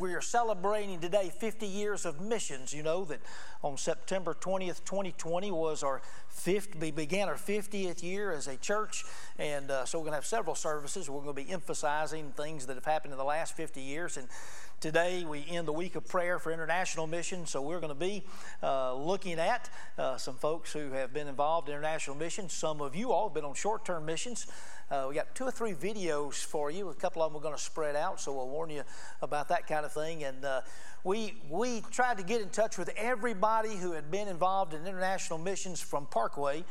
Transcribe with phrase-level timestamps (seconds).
[0.00, 2.72] We are celebrating today 50 years of missions.
[2.72, 3.18] You know that
[3.64, 9.04] on September 20th, 2020 was our fifth, we began our 50th year as a church.
[9.40, 11.10] And uh, so we're going to have several services.
[11.10, 14.16] We're going to be emphasizing things that have happened in the last 50 years.
[14.16, 14.28] And
[14.80, 17.50] Today we end the week of prayer for international missions.
[17.50, 18.22] so we're going to be
[18.62, 19.68] uh, looking at
[19.98, 22.52] uh, some folks who have been involved in international missions.
[22.52, 24.46] Some of you all have been on short term missions.
[24.90, 26.88] Uh, we got two or three videos for you.
[26.88, 28.82] A couple of them we're going to spread out, so we'll warn you
[29.20, 30.24] about that kind of thing.
[30.24, 30.62] And uh,
[31.04, 35.38] we we tried to get in touch with everybody who had been involved in international
[35.38, 36.64] missions from Parkway.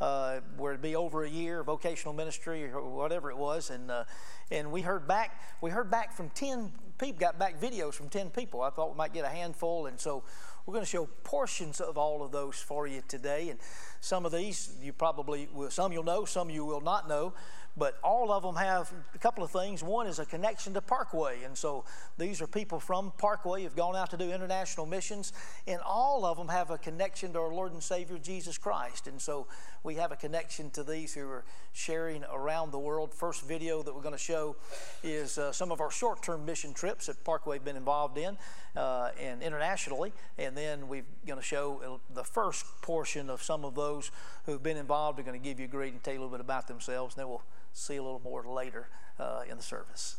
[0.00, 4.02] Uh, where it'd be over a year vocational ministry or whatever it was, and uh,
[4.50, 8.30] and we heard back we heard back from ten people, got back videos from 10
[8.30, 8.62] people.
[8.62, 10.22] I thought we might get a handful, and so
[10.66, 13.50] we're going to show portions of all of those for you today.
[13.50, 13.58] And
[14.00, 17.34] some of these you probably will, some you'll know, some you will not know
[17.76, 19.82] but all of them have a couple of things.
[19.82, 21.84] One is a connection to Parkway, and so
[22.18, 25.32] these are people from Parkway who've gone out to do international missions,
[25.66, 29.06] and all of them have a connection to our Lord and Savior Jesus Christ.
[29.06, 29.46] And so
[29.84, 33.12] we have a connection to these who are sharing around the world.
[33.12, 34.56] First video that we're going to show
[35.02, 38.38] is uh, some of our short-term mission trips that Parkway have been involved in,
[38.76, 43.74] uh, and internationally, and then we're going to show the first portion of some of
[43.74, 44.10] those
[44.46, 45.20] who've been involved.
[45.20, 47.20] Are going to give you a greeting, tell you a little bit about themselves, and
[47.20, 47.42] then we'll
[47.74, 48.88] see a little more later
[49.20, 50.16] uh, in the service.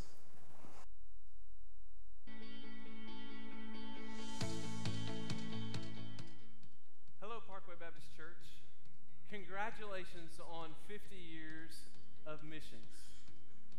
[9.55, 11.79] Congratulations on 50 years
[12.27, 13.07] of missions.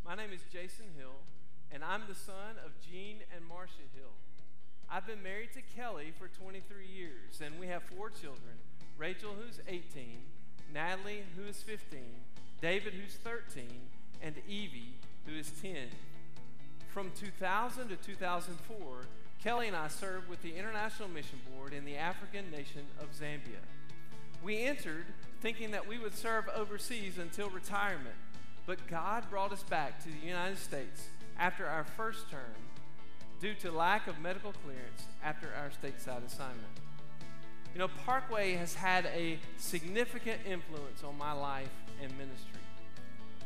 [0.03, 1.21] My name is Jason Hill,
[1.71, 4.09] and I'm the son of Gene and Marcia Hill.
[4.89, 8.57] I've been married to Kelly for 23 years, and we have four children
[8.97, 10.17] Rachel, who's 18,
[10.73, 11.99] Natalie, who is 15,
[12.59, 13.67] David, who's 13,
[14.23, 14.95] and Evie,
[15.27, 15.75] who is 10.
[16.91, 18.77] From 2000 to 2004,
[19.43, 23.61] Kelly and I served with the International Mission Board in the African nation of Zambia.
[24.43, 25.05] We entered
[25.41, 28.15] thinking that we would serve overseas until retirement,
[28.65, 31.07] but God brought us back to the United States
[31.39, 32.41] after our first term
[33.39, 36.79] due to lack of medical clearance after our stateside assignment.
[37.73, 41.69] You know, Parkway has had a significant influence on my life
[42.01, 42.61] and ministry.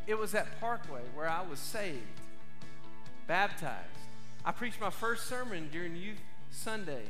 [0.07, 2.21] It was at Parkway where I was saved,
[3.27, 3.87] baptized.
[4.45, 7.03] I preached my first sermon during Youth Sunday.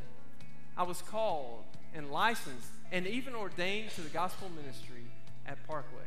[0.75, 1.63] I was called
[1.93, 5.05] and licensed and even ordained to the gospel ministry
[5.45, 6.03] at Parkway.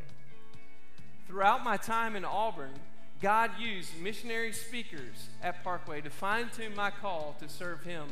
[1.27, 2.75] Throughout my time in Auburn,
[3.23, 8.07] God used missionary speakers at Parkway to fine tune my call to serve Him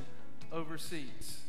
[0.50, 1.40] overseas.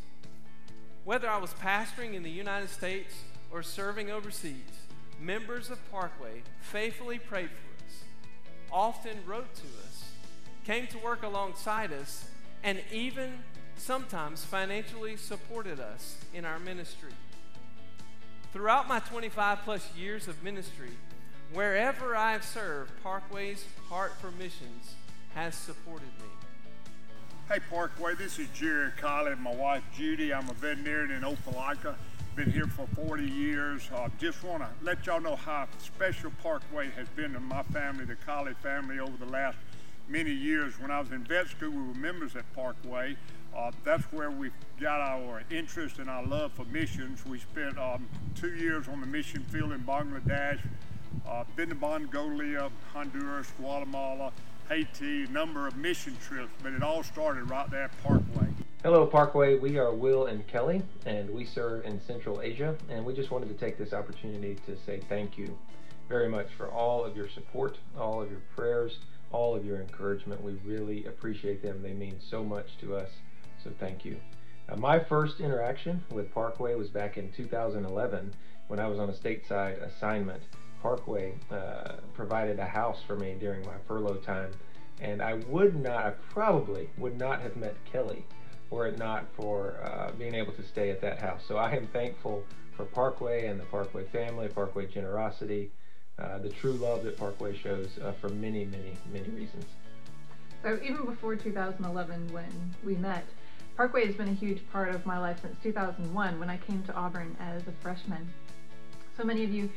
[1.05, 3.13] Whether I was pastoring in the United States
[3.51, 4.87] or serving overseas,
[5.19, 8.03] members of Parkway faithfully prayed for us,
[8.71, 10.11] often wrote to us,
[10.65, 12.25] came to work alongside us,
[12.63, 13.39] and even
[13.83, 17.11] sometimes financially supported us in our ministry.
[18.53, 20.91] Throughout my 25 plus years of ministry,
[21.51, 24.95] wherever I've served, Parkway's Heart for Missions
[25.35, 26.29] has supported me.
[27.49, 30.33] Hey Parkway, this is Jerry Colley, my wife Judy.
[30.33, 31.95] I'm a veterinarian in Opelika.
[32.37, 33.89] Been here for 40 years.
[33.93, 38.05] Uh, just want to let y'all know how special Parkway has been to my family,
[38.05, 39.57] the Colley family, over the last
[40.07, 40.79] many years.
[40.79, 43.17] When I was in vet school, we were members at Parkway.
[43.55, 44.49] Uh, that's where we
[44.79, 47.23] got our interest and our love for missions.
[47.25, 50.59] We spent um, two years on the mission field in Bangladesh,
[51.27, 54.31] uh, been to Mongolia, Honduras, Guatemala,
[54.69, 58.47] Haiti, a number of mission trips, but it all started right there at Parkway.
[58.81, 59.59] Hello, Parkway.
[59.59, 62.75] We are Will and Kelly, and we serve in Central Asia.
[62.89, 65.57] And we just wanted to take this opportunity to say thank you
[66.09, 68.97] very much for all of your support, all of your prayers,
[69.31, 70.41] all of your encouragement.
[70.41, 71.83] We really appreciate them.
[71.83, 73.09] They mean so much to us.
[73.63, 74.17] So thank you.
[74.69, 78.33] Uh, my first interaction with Parkway was back in 2011
[78.67, 80.41] when I was on a stateside assignment.
[80.81, 84.51] Parkway uh, provided a house for me during my furlough time,
[84.99, 88.25] and I would not, I probably would not have met Kelly
[88.73, 91.41] were it not for uh, being able to stay at that house.
[91.47, 92.43] So I am thankful
[92.75, 95.71] for Parkway and the Parkway family, Parkway generosity,
[96.17, 99.65] uh, the true love that Parkway shows uh, for many, many, many reasons.
[100.63, 103.25] So even before 2011, when we met,
[103.75, 106.93] Parkway has been a huge part of my life since 2001 when I came to
[106.93, 108.31] Auburn as a freshman.
[109.17, 109.69] So many of you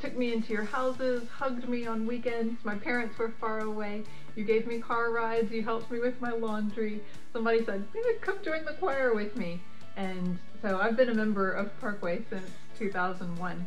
[0.00, 2.64] took me into your houses, hugged me on weekends.
[2.64, 4.04] My parents were far away.
[4.36, 5.52] You gave me car rides.
[5.52, 7.02] You helped me with my laundry.
[7.32, 7.84] Somebody said,
[8.22, 9.60] come join the choir with me.
[9.96, 13.66] And so I've been a member of Parkway since 2001.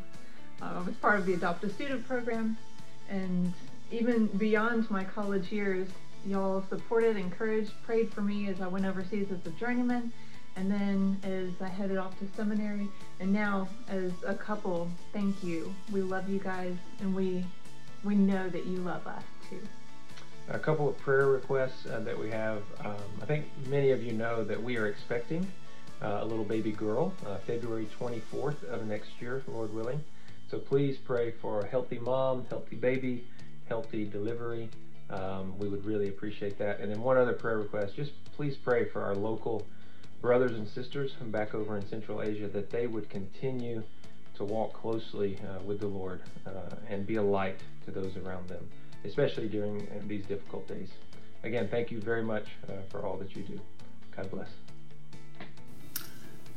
[0.61, 2.57] Uh, I was part of the Adopt a Student program.
[3.07, 3.53] And
[3.91, 5.87] even beyond my college years,
[6.25, 10.11] y'all supported, encouraged, prayed for me as I went overseas as a journeyman,
[10.55, 12.87] and then as I headed off to seminary,
[13.19, 14.89] and now as a couple.
[15.13, 15.73] Thank you.
[15.91, 17.45] We love you guys, and we
[18.03, 19.61] we know that you love us too.
[20.49, 22.61] A couple of prayer requests uh, that we have.
[22.83, 25.47] Um, I think many of you know that we are expecting
[26.01, 30.03] uh, a little baby girl uh, February 24th of next year, Lord willing.
[30.51, 33.27] So please pray for a healthy mom, healthy baby,
[33.67, 34.69] healthy delivery.
[35.09, 36.79] Um, we would really appreciate that.
[36.79, 39.65] And then one other prayer request just please pray for our local
[40.21, 43.83] brothers and sisters back over in Central Asia that they would continue
[44.35, 48.49] to walk closely uh, with the Lord uh, and be a light to those around
[48.49, 48.67] them,
[49.05, 50.89] especially during uh, these difficult days.
[51.43, 53.59] Again, thank you very much uh, for all that you do.
[54.15, 54.49] God bless.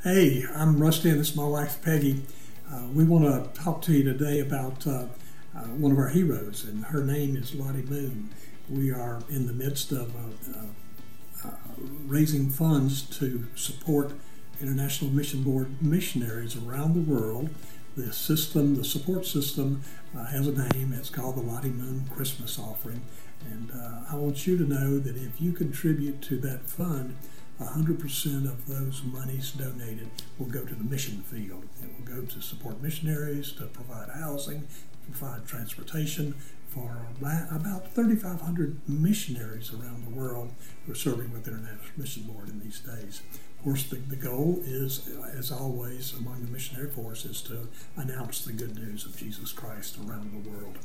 [0.03, 2.23] Hey, I'm Rusty, and this is my wife Peggy.
[2.73, 4.87] Uh, we want to talk to you today about
[5.56, 8.31] uh, uh, one of our heroes, and her name is Lottie Moon.
[8.69, 11.50] We are in the midst of uh, uh,
[12.06, 14.12] raising funds to support
[14.61, 17.50] International Mission Board missionaries around the world.
[17.97, 19.83] The system, the support system,
[20.17, 20.93] uh, has a name.
[20.93, 23.03] It's called the Lottie Moon Christmas Offering.
[23.51, 23.71] And
[24.11, 27.17] I want you to know that if you contribute to that fund,
[27.61, 30.09] 100% of those monies donated
[30.39, 31.65] will go to the mission field.
[31.83, 34.67] It will go to support missionaries, to provide housing,
[35.10, 36.34] provide transportation
[36.69, 37.06] for
[37.50, 40.52] about 3,500 missionaries around the world
[40.84, 43.22] who are serving with the International Mission Board in these days.
[43.58, 48.44] Of course, the, the goal is, as always, among the missionary force, is to announce
[48.44, 50.78] the good news of Jesus Christ around the world.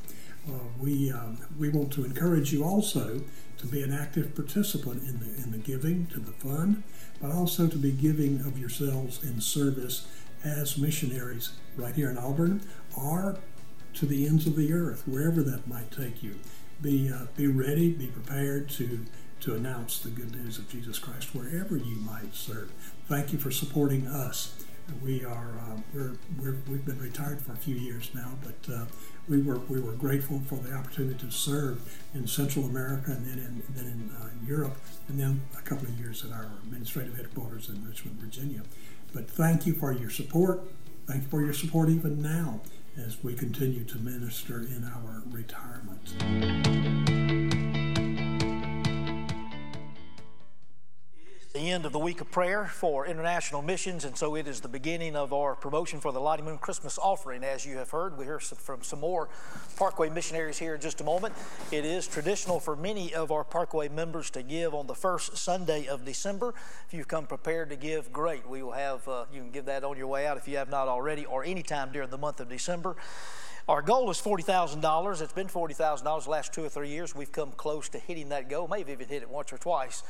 [0.47, 3.21] Uh, we, um, we want to encourage you also
[3.57, 6.83] to be an active participant in the, in the giving to the fund,
[7.21, 10.07] but also to be giving of yourselves in service
[10.43, 12.61] as missionaries right here in Auburn
[12.97, 13.37] or
[13.95, 16.39] to the ends of the earth, wherever that might take you.
[16.81, 19.05] Be, uh, be ready, be prepared to,
[19.41, 22.71] to announce the good news of Jesus Christ wherever you might serve.
[23.07, 24.55] Thank you for supporting us.
[25.01, 28.85] We are uh, we're, we're, we've been retired for a few years now, but uh,
[29.29, 31.81] we were we were grateful for the opportunity to serve
[32.13, 34.75] in Central America and then in then in uh, Europe,
[35.07, 38.63] and then a couple of years at our administrative headquarters in Richmond, Virginia.
[39.13, 40.63] But thank you for your support.
[41.07, 42.59] Thank you for your support even now
[42.97, 46.92] as we continue to minister in our retirement.
[51.53, 54.67] The end of the week of prayer for international missions, and so it is the
[54.67, 57.43] beginning of our promotion for the Lottie Moon Christmas offering.
[57.43, 59.29] As you have heard, we hear from some more
[59.75, 61.35] Parkway missionaries here in just a moment.
[61.71, 65.85] It is traditional for many of our Parkway members to give on the first Sunday
[65.85, 66.55] of December.
[66.87, 68.49] If you've come prepared to give, great.
[68.49, 70.71] We will have, uh, you can give that on your way out if you have
[70.71, 72.95] not already, or anytime during the month of December.
[73.69, 75.21] Our goal is $40,000.
[75.21, 77.13] It's been $40,000 the last two or three years.
[77.13, 80.01] We've come close to hitting that goal, maybe even hit it once or twice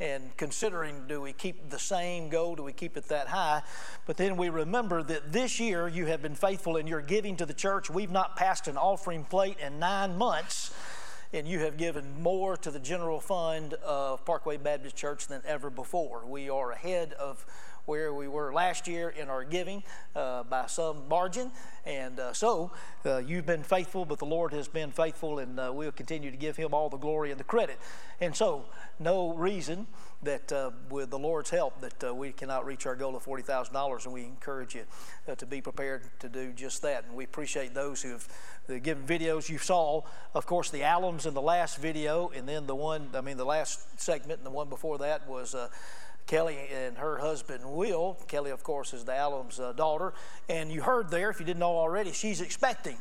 [0.00, 3.62] and considering do we keep the same goal, do we keep it that high?
[4.06, 7.46] But then we remember that this year you have been faithful in your giving to
[7.46, 7.90] the church.
[7.90, 10.72] We've not passed an offering plate in nine months.
[11.32, 15.70] And you have given more to the general fund of Parkway Baptist Church than ever
[15.70, 16.26] before.
[16.26, 17.46] We are ahead of
[17.90, 19.82] where we were last year in our giving
[20.14, 21.50] uh, by some margin.
[21.84, 22.70] And uh, so
[23.04, 26.36] uh, you've been faithful, but the Lord has been faithful, and uh, we'll continue to
[26.36, 27.80] give Him all the glory and the credit.
[28.20, 28.66] And so,
[29.00, 29.88] no reason
[30.22, 34.04] that uh, with the Lord's help that uh, we cannot reach our goal of $40,000,
[34.04, 34.84] and we encourage you
[35.36, 37.06] to be prepared to do just that.
[37.06, 38.28] And we appreciate those who have
[38.84, 39.48] given videos.
[39.48, 43.20] You saw, of course, the alums in the last video, and then the one, I
[43.20, 45.56] mean, the last segment, and the one before that was
[46.26, 48.18] Kelly and her husband Will.
[48.28, 50.12] Kelly, of course, is the alum's uh, daughter.
[50.48, 52.96] And you heard there, if you didn't know already, she's expecting.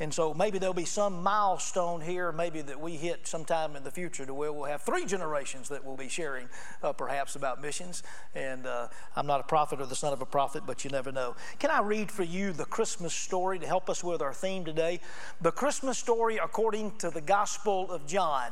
[0.00, 3.90] And so maybe there'll be some milestone here, maybe that we hit sometime in the
[3.90, 6.48] future to where we'll have three generations that will be sharing
[6.82, 8.02] uh, perhaps about missions.
[8.34, 11.12] And uh, I'm not a prophet or the son of a prophet, but you never
[11.12, 11.36] know.
[11.60, 15.00] Can I read for you the Christmas story to help us with our theme today?
[15.40, 18.50] The Christmas story according to the Gospel of John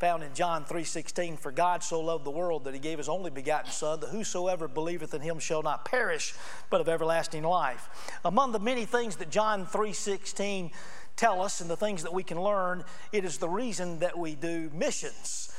[0.00, 3.30] found in John 3:16 for God so loved the world that he gave his only
[3.30, 6.34] begotten son that whosoever believeth in him shall not perish
[6.70, 8.18] but have everlasting life.
[8.24, 10.72] Among the many things that John 3:16
[11.16, 14.34] tell us and the things that we can learn, it is the reason that we
[14.34, 15.50] do missions.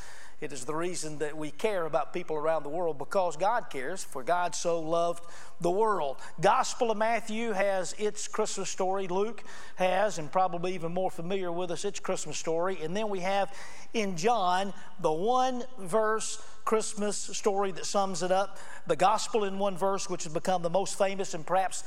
[0.42, 4.04] It is the reason that we care about people around the world because God cares,
[4.04, 5.24] for God so loved
[5.62, 6.18] the world.
[6.42, 9.08] Gospel of Matthew has its Christmas story.
[9.08, 9.44] Luke
[9.76, 12.80] has, and probably even more familiar with us, its Christmas story.
[12.82, 13.56] And then we have
[13.94, 18.58] in John the one verse Christmas story that sums it up.
[18.88, 21.84] The gospel in one verse, which has become the most famous and perhaps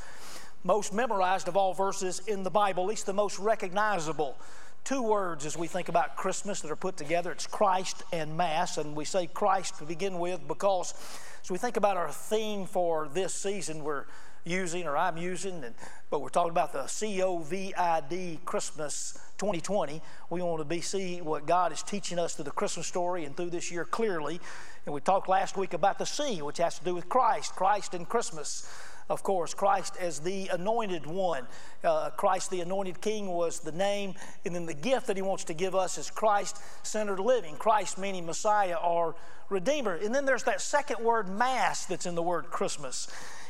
[0.62, 4.36] most memorized of all verses in the Bible, at least the most recognizable
[4.84, 8.76] two words as we think about Christmas that are put together it's Christ and Mass.
[8.76, 10.92] And we say Christ to begin with because
[11.42, 14.04] as we think about our theme for this season, we're
[14.44, 15.74] using or I'm using, and,
[16.10, 20.02] but we're talking about the COVID Christmas 2020.
[20.28, 23.34] We want to be see what God is teaching us through the Christmas story and
[23.34, 24.38] through this year clearly.
[24.84, 27.94] And we talked last week about the C, which has to do with Christ, Christ
[27.94, 28.68] and Christmas
[29.08, 31.46] of course, Christ as the anointed one.
[31.82, 34.14] Uh, Christ, the anointed king, was the name.
[34.44, 37.56] And then the gift that he wants to give us is Christ centered living.
[37.56, 39.14] Christ meaning Messiah or
[39.50, 39.94] Redeemer.
[39.94, 43.08] And then there's that second word, Mass, that's in the word Christmas.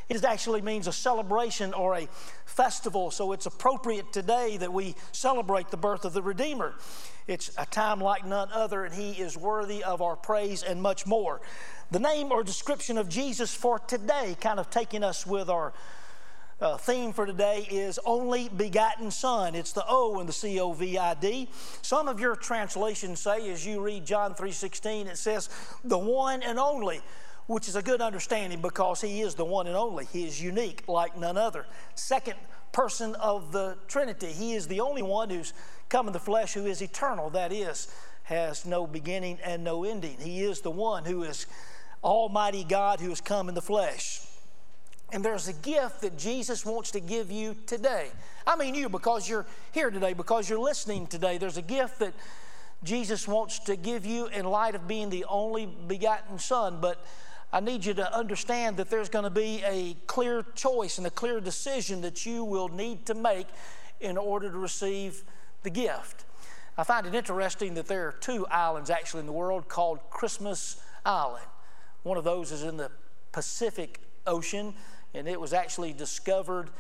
[0.09, 2.09] It actually means a celebration or a
[2.45, 6.75] festival, so it's appropriate today that we celebrate the birth of the Redeemer.
[7.27, 11.07] It's a time like none other, and He is worthy of our praise and much
[11.07, 11.41] more.
[11.91, 15.73] The name or description of Jesus for today, kind of taking us with our
[16.61, 21.49] uh, theme for today is only begotten son it's the o in the c-o-v-i-d
[21.83, 25.49] some of your translations say as you read john 3.16 it says
[25.83, 27.03] the one and only
[27.47, 30.07] which is a good understanding because he is the one and only.
[30.07, 31.67] He is unique like none other.
[31.95, 32.37] Second
[32.73, 34.33] person of the Trinity.
[34.33, 35.53] He is the only one who's
[35.89, 37.89] come in the flesh who is eternal, that is,
[38.25, 40.17] has no beginning and no ending.
[40.19, 41.47] He is the one who is
[42.03, 44.21] Almighty God who has come in the flesh.
[45.13, 48.09] And there's a gift that Jesus wants to give you today.
[48.47, 51.39] I mean, you, because you're here today, because you're listening today.
[51.39, 52.15] There's a gift that
[52.83, 56.79] Jesus wants to give you in light of being the only begotten Son.
[56.81, 57.05] But
[57.55, 61.11] I need you to understand that there's going to be a clear choice and a
[61.11, 63.47] clear decision that you will need to make
[64.01, 65.23] in order to receive
[65.63, 66.25] the gift.
[66.77, 70.83] I find it interesting that there are two islands actually in the world called Christmas
[71.07, 71.45] Island.
[72.03, 72.91] One of those is in the
[73.31, 74.75] Pacific Ocean,
[75.15, 76.71] and it was actually discovered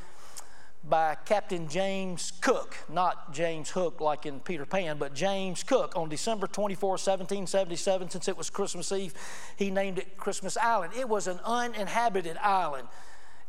[0.88, 6.08] by Captain James Cook, not James Hook like in Peter Pan, but James Cook on
[6.08, 9.14] December 24, 1777, since it was Christmas Eve,
[9.56, 10.92] he named it Christmas Island.
[10.96, 12.88] It was an uninhabited island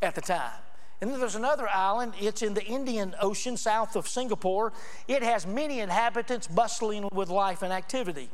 [0.01, 0.61] at the time.
[1.01, 4.71] And then there's another island, it's in the Indian Ocean south of Singapore.
[5.09, 8.29] It has many inhabitants bustling with life and activity.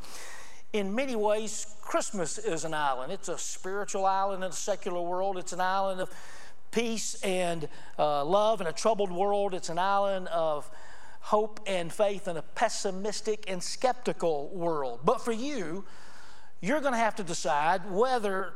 [0.74, 3.12] In many ways, Christmas is an island.
[3.12, 6.12] It's a spiritual island in a secular world, it's an island of
[6.72, 7.68] peace and
[8.00, 9.54] uh, love in a troubled world.
[9.54, 10.70] It's an island of
[11.20, 15.01] hope and faith in a pessimistic and skeptical world.
[15.04, 15.86] But for you,
[16.62, 18.54] you're going to have to decide whether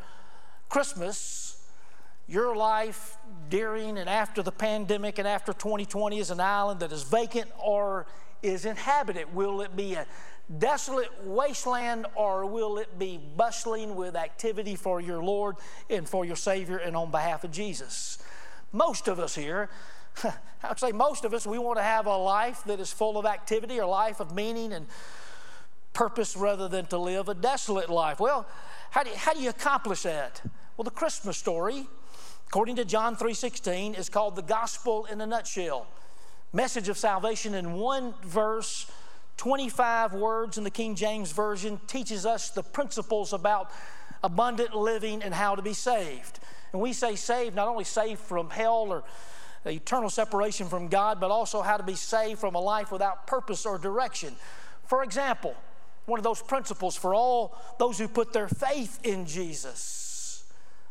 [0.69, 1.63] Christmas,
[2.27, 3.17] your life
[3.49, 8.07] during and after the pandemic and after 2020 is an island that is vacant or
[8.41, 9.33] is inhabited.
[9.33, 10.05] Will it be a
[10.59, 15.55] desolate wasteland, or will it be bustling with activity for your Lord
[15.89, 18.19] and for your Savior and on behalf of Jesus?
[18.71, 19.69] Most of us here,
[20.23, 23.17] I would say most of us, we want to have a life that is full
[23.17, 24.87] of activity, a life of meaning and
[25.93, 28.19] purpose rather than to live a desolate life.
[28.19, 28.47] Well,
[28.91, 30.41] how do you, how do you accomplish that?
[30.77, 31.87] Well, the Christmas story,
[32.47, 35.87] according to John 3:16, is called the gospel in a nutshell.
[36.53, 38.89] Message of salvation in one verse
[39.37, 43.71] 25 words in the King James Version teaches us the principles about
[44.23, 46.39] abundant living and how to be saved.
[46.71, 49.03] And we say saved, not only saved from hell or
[49.65, 53.65] eternal separation from God, but also how to be saved from a life without purpose
[53.65, 54.35] or direction.
[54.85, 55.55] For example,
[56.05, 60.43] one of those principles for all those who put their faith in Jesus,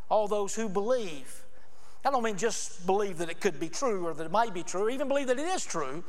[0.09, 1.43] all those who believe.
[2.03, 4.61] I don't mean just believe that it could be true or that it might be
[4.61, 6.03] true, or even believe that it is true,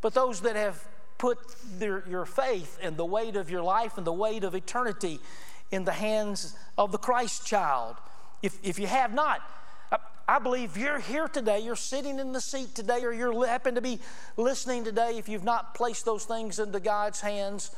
[0.00, 0.82] but those that have
[1.20, 1.38] put
[1.78, 5.20] their, your faith and the weight of your life and the weight of eternity
[5.70, 7.96] in the hands of the Christ child.
[8.42, 9.42] If, if you have not,
[9.92, 13.74] I, I believe you're here today, you're sitting in the seat today, or you happen
[13.74, 14.00] to be
[14.38, 15.18] listening today.
[15.18, 17.70] If you've not placed those things into God's hands,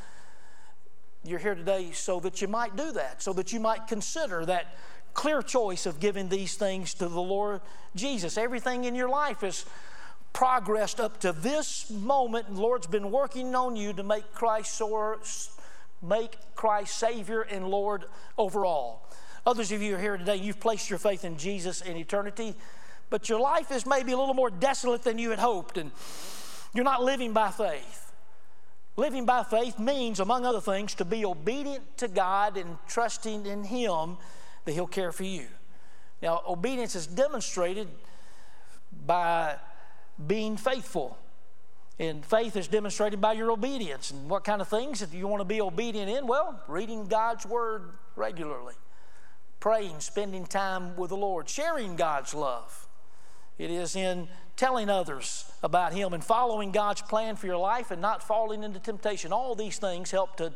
[1.24, 4.76] you're here today so that you might do that, so that you might consider that
[5.14, 7.60] clear choice of giving these things to the Lord
[7.96, 8.38] Jesus.
[8.38, 9.66] Everything in your life is
[10.32, 12.48] progressed up to this moment.
[12.48, 15.56] And Lord's been working on you to make Christ source,
[16.02, 18.04] make Christ Savior and Lord
[18.36, 19.02] overall.
[19.44, 22.54] Others of you are here today, you've placed your faith in Jesus in eternity,
[23.10, 25.90] but your life is maybe a little more desolate than you had hoped, and
[26.74, 28.12] you're not living by faith.
[28.96, 33.64] Living by faith means, among other things, to be obedient to God and trusting in
[33.64, 34.16] Him
[34.64, 35.46] that He'll care for you.
[36.22, 37.88] Now, obedience is demonstrated
[39.04, 39.56] by
[40.26, 41.18] being faithful.
[41.98, 44.10] And faith is demonstrated by your obedience.
[44.10, 46.26] And what kind of things do you want to be obedient in?
[46.26, 48.74] Well, reading God's Word regularly,
[49.60, 52.88] praying, spending time with the Lord, sharing God's love.
[53.58, 58.00] It is in telling others about Him and following God's plan for your life and
[58.00, 59.32] not falling into temptation.
[59.32, 60.52] All these things help to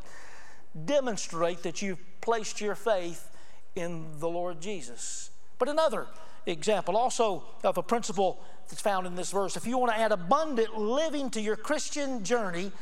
[0.85, 3.31] demonstrate that you've placed your faith
[3.75, 5.31] in the Lord Jesus.
[5.59, 6.07] But another
[6.47, 6.97] example.
[6.97, 9.57] Also of a principle that's found in this verse.
[9.57, 12.73] If you want to add abundant living to your Christian journey,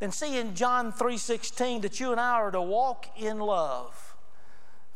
[0.00, 4.16] then see in John 3:16 that you and I are to walk in love.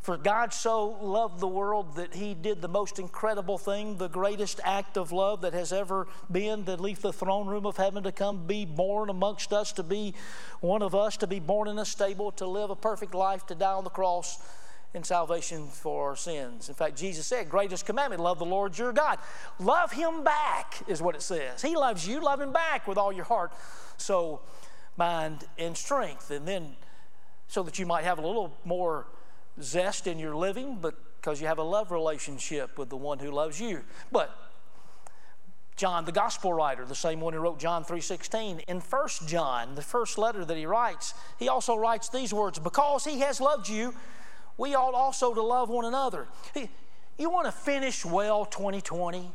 [0.01, 4.61] For God so loved the world that he did the most incredible thing, the greatest
[4.63, 8.13] act of love that has ever been, to leave the throne room of heaven to
[8.13, 10.13] come be born amongst us, to be
[10.61, 13.55] one of us, to be born in a stable, to live a perfect life, to
[13.55, 14.39] die on the cross
[14.93, 16.69] in salvation for our sins.
[16.69, 19.19] In fact, Jesus said, Greatest commandment, love the Lord your God.
[19.59, 21.61] Love him back, is what it says.
[21.61, 23.51] He loves you, love him back with all your heart,
[23.97, 24.41] soul,
[24.95, 26.31] mind, and strength.
[26.31, 26.75] And then,
[27.47, 29.07] so that you might have a little more
[29.61, 33.59] zest in your living, because you have a love relationship with the one who loves
[33.59, 33.81] you.
[34.11, 34.35] But
[35.75, 39.83] John, the gospel writer, the same one who wrote John 3:16, in 1 John, the
[39.83, 43.93] first letter that he writes, he also writes these words, because he has loved you,
[44.57, 46.27] we ought also to love one another.
[47.17, 49.31] You want to finish well 2020?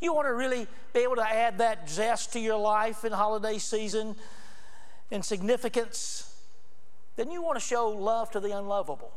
[0.00, 3.58] You want to really be able to add that zest to your life in holiday
[3.58, 4.14] season
[5.10, 6.24] and significance?
[7.16, 9.12] Then you want to show love to the unlovable.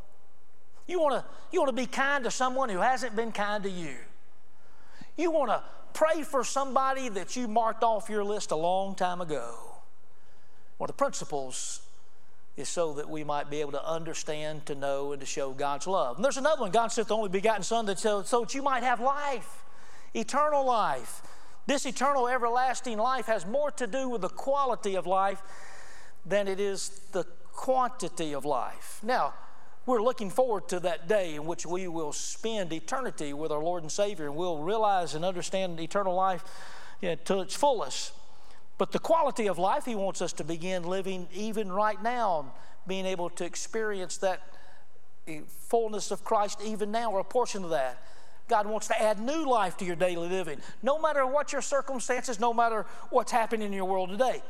[0.87, 3.69] You want to you want to be kind to someone who hasn't been kind to
[3.69, 3.95] you.
[5.15, 5.61] You want to
[5.93, 9.55] pray for somebody that you marked off your list a long time ago.
[10.77, 11.81] One of the principles
[12.57, 15.87] is so that we might be able to understand, to know, and to show God's
[15.87, 16.17] love.
[16.17, 18.61] And there's another one God sent the only begotten Son that so, so that you
[18.61, 19.63] might have life,
[20.13, 21.21] eternal life.
[21.65, 25.41] This eternal, everlasting life has more to do with the quality of life
[26.25, 28.99] than it is the quantity of life.
[29.03, 29.33] Now,
[29.85, 33.83] we're looking forward to that day in which we will spend eternity with our Lord
[33.83, 36.43] and Savior and we'll realize and understand eternal life
[37.01, 38.13] you know, to its fullest.
[38.81, 42.51] But the quality of life, He wants us to begin living even right now,
[42.87, 44.41] being able to experience that
[45.27, 48.03] eh, fullness of Christ even now, or a portion of that.
[48.47, 52.39] God wants to add new life to your daily living, no matter what your circumstances,
[52.39, 54.41] no matter what's happening in your world today.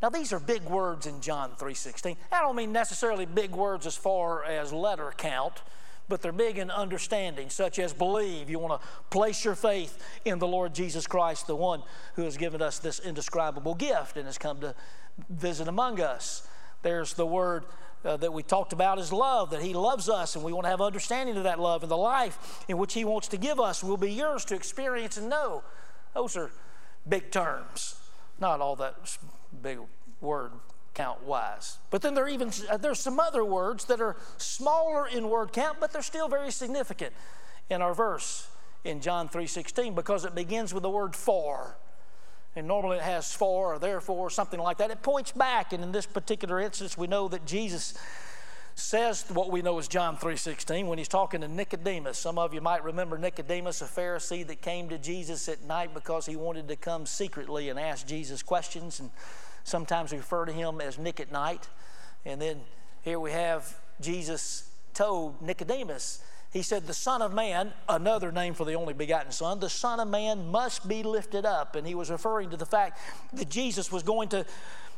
[0.00, 2.16] Now these are big words in John 3:16.
[2.32, 5.60] I don't mean necessarily big words as far as letter count,
[6.08, 8.48] but they're big in understanding, such as believe.
[8.48, 11.82] You want to place your faith in the Lord Jesus Christ, the one
[12.14, 14.74] who has given us this indescribable gift and has come to
[15.28, 16.46] visit among us.
[16.82, 17.64] There's the word
[18.04, 20.70] uh, that we talked about is love, that He loves us, and we want to
[20.70, 23.82] have understanding of that love and the life in which He wants to give us
[23.82, 25.62] will be yours to experience and know.
[26.14, 26.50] Those are
[27.08, 28.00] big terms,
[28.40, 29.18] not all that
[29.62, 29.78] big
[30.20, 30.52] word
[30.98, 31.78] count wise.
[31.90, 35.52] But then there are even uh, there's some other words that are smaller in word
[35.52, 37.12] count, but they're still very significant
[37.70, 38.48] in our verse
[38.84, 41.76] in John 3:16 because it begins with the word for.
[42.56, 44.90] And normally it has for or therefore, something like that.
[44.90, 47.94] It points back, and in this particular instance, we know that Jesus
[48.74, 52.18] says what we know is John 3:16 when he's talking to Nicodemus.
[52.18, 56.26] Some of you might remember Nicodemus, a Pharisee that came to Jesus at night because
[56.26, 59.10] he wanted to come secretly and ask Jesus questions and
[59.64, 61.68] sometimes we refer to him as Nick at night.
[62.24, 62.60] And then
[63.02, 68.64] here we have Jesus told Nicodemus, he said, The Son of Man, another name for
[68.64, 71.76] the only begotten Son, the Son of Man must be lifted up.
[71.76, 72.98] And he was referring to the fact
[73.34, 74.46] that Jesus was going to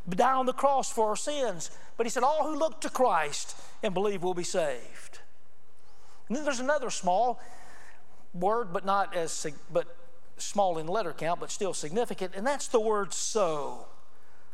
[0.08, 1.70] die on the cross for our sins.
[1.96, 5.20] But he said, All who look to Christ and believe will be saved.
[6.28, 7.40] And then there's another small
[8.32, 9.96] word, but not as but
[10.38, 13.86] small in letter count, but still significant, and that's the word so.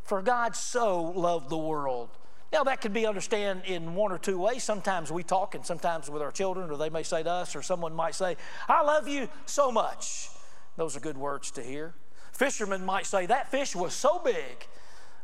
[0.06, 2.10] For God so loved the world.
[2.52, 4.62] Now, that could be understood in one or two ways.
[4.62, 7.62] Sometimes we talk, and sometimes with our children, or they may say to us, or
[7.62, 8.36] someone might say,
[8.68, 10.28] I love you so much.
[10.76, 11.94] Those are good words to hear.
[12.32, 14.68] Fishermen might say, That fish was so big.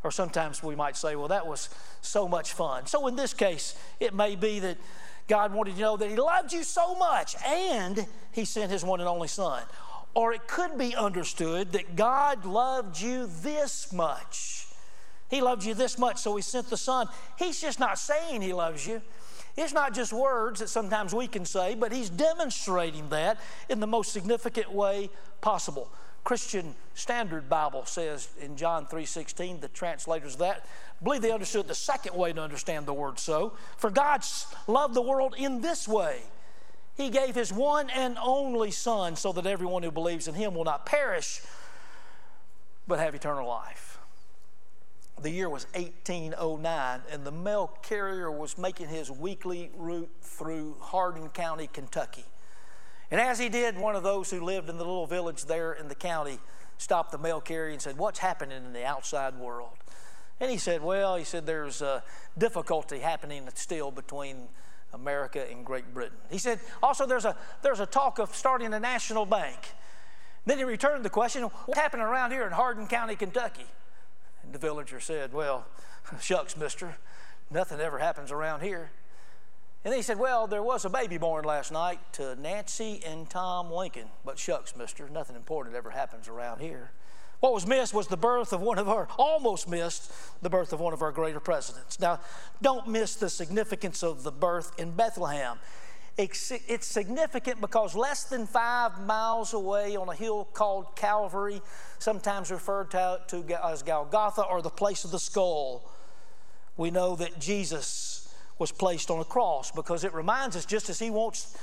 [0.02, 1.68] Or sometimes we might say, Well, that was
[2.00, 2.86] so much fun.
[2.86, 4.78] So, in this case, it may be that
[5.28, 8.98] God wanted to know that He loved you so much and He sent His one
[8.98, 9.62] and only Son.
[10.14, 14.66] Or it could be understood that God loved you this much
[15.32, 17.08] he loved you this much, so He sent the Son.
[17.38, 19.00] He's just not saying He loves you.
[19.56, 23.40] It's not just words that sometimes we can say, but He's demonstrating that
[23.70, 25.08] in the most significant way
[25.40, 25.90] possible.
[26.22, 30.66] Christian Standard Bible says in John 3:16, the translators that
[31.02, 33.54] believe they understood the second way to understand the word so.
[33.78, 34.22] For God
[34.66, 36.20] loved the world in this way.
[36.94, 40.64] He gave his one and only son so that everyone who believes in him will
[40.64, 41.40] not perish
[42.86, 43.91] but have eternal life
[45.20, 51.28] the year was 1809, and the mail carrier was making his weekly route through Hardin
[51.28, 52.24] County, Kentucky.
[53.10, 55.88] And as he did, one of those who lived in the little village there in
[55.88, 56.38] the county
[56.78, 59.76] stopped the mail carrier and said, What's happening in the outside world?
[60.40, 62.02] And he said, Well, he said, there's a
[62.38, 64.48] difficulty happening still between
[64.94, 66.16] America and Great Britain.
[66.30, 69.58] He said, Also, there's a, there's a talk of starting a national bank.
[70.46, 73.66] Then he returned the question, What's happening around here in Hardin County, Kentucky?
[74.52, 75.66] The villager said, Well,
[76.20, 76.96] shucks, mister,
[77.50, 78.90] nothing ever happens around here.
[79.84, 83.70] And he said, Well, there was a baby born last night to Nancy and Tom
[83.70, 84.08] Lincoln.
[84.24, 86.92] But shucks, mister, nothing important ever happens around here.
[87.40, 90.12] What was missed was the birth of one of our, almost missed
[90.42, 91.98] the birth of one of our greater presidents.
[91.98, 92.20] Now,
[92.60, 95.58] don't miss the significance of the birth in Bethlehem.
[96.18, 101.62] It's significant because less than five miles away on a hill called Calvary,
[101.98, 105.90] sometimes referred to, as Golgotha or the place of the skull,
[106.76, 110.98] we know that Jesus was placed on a cross because it reminds us just as
[110.98, 111.56] He wants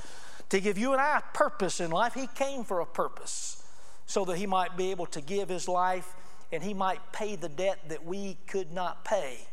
[0.50, 3.64] to give you and I purpose in life, He came for a purpose
[4.08, 6.16] so that He might be able to give His life
[6.52, 9.48] and He might pay the debt that we could not pay.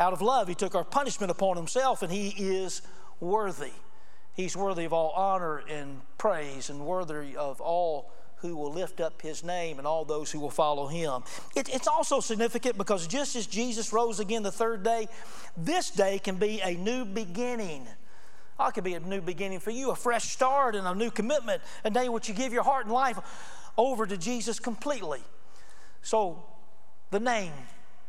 [0.00, 2.80] Out of love, He took our punishment upon Himself and He is
[3.20, 3.72] worthy.
[4.34, 9.20] He's worthy of all honor and praise and worthy of all who will lift up
[9.20, 11.22] his name and all those who will follow him.
[11.56, 15.08] It, it's also significant because just as Jesus rose again the third day,
[15.56, 17.88] this day can be a new beginning.
[18.60, 21.62] It could be a new beginning for you, a fresh start and a new commitment,
[21.84, 23.18] a day which you give your heart and life
[23.76, 25.20] over to Jesus completely.
[26.02, 26.44] So,
[27.10, 27.52] the name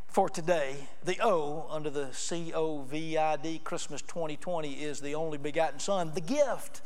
[0.09, 5.15] for today, the O under the C O V I D Christmas 2020 is the
[5.15, 6.81] only begotten Son, the gift.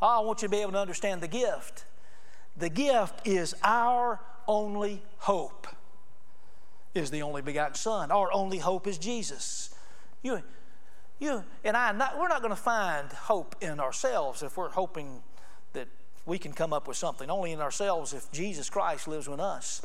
[0.00, 1.84] Oh, I want you to be able to understand the gift.
[2.56, 5.66] The gift is our only hope,
[6.94, 8.10] is the only begotten Son.
[8.10, 9.74] Our only hope is Jesus.
[10.22, 10.42] You,
[11.18, 15.22] you and I, not, we're not going to find hope in ourselves if we're hoping
[15.74, 15.88] that
[16.24, 17.30] we can come up with something.
[17.30, 19.82] Only in ourselves if Jesus Christ lives in us.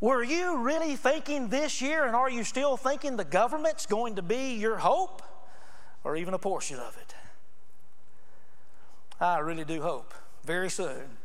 [0.00, 4.22] Were you really thinking this year, and are you still thinking the government's going to
[4.22, 5.22] be your hope,
[6.04, 7.14] or even a portion of it?
[9.20, 11.18] I really do hope very soon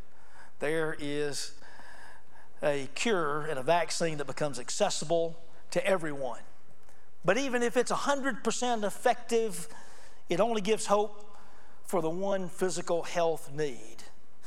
[0.59, 1.53] there is
[2.63, 5.37] a cure and a vaccine that becomes accessible
[5.71, 6.39] to everyone.
[7.25, 9.67] But even if it's 100% effective,
[10.29, 11.37] it only gives hope
[11.83, 13.97] for the one physical health need.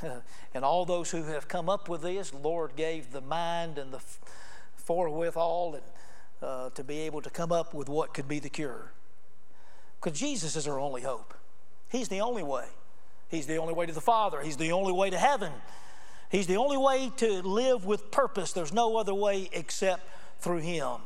[0.55, 4.01] and all those who have come up with this, Lord gave the mind and the
[4.77, 5.83] forethought and
[6.43, 8.93] uh, to be able to come up with what could be the cure.
[10.01, 11.35] Because Jesus is our only hope.
[11.89, 12.67] He's the only way.
[13.29, 14.41] He's the only way to the Father.
[14.41, 15.53] He's the only way to heaven.
[16.31, 18.53] He's the only way to live with purpose.
[18.53, 20.03] There's no other way except
[20.39, 20.99] through Him.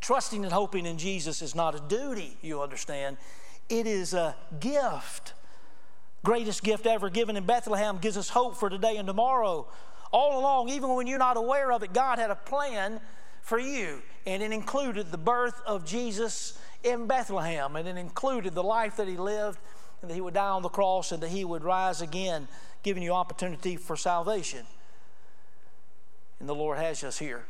[0.00, 3.16] Trusting and hoping in Jesus is not a duty, you understand.
[3.68, 5.32] It is a gift.
[6.24, 9.68] Greatest gift ever given in Bethlehem gives us hope for today and tomorrow.
[10.10, 12.98] All along, even when you're not aware of it, God had a plan
[13.42, 14.00] for you.
[14.26, 17.76] And it included the birth of Jesus in Bethlehem.
[17.76, 19.58] And it included the life that He lived
[20.00, 22.48] and that He would die on the cross and that He would rise again
[22.82, 24.64] giving you opportunity for salvation.
[26.40, 27.44] And the Lord has us here